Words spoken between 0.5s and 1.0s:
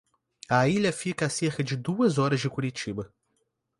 ilha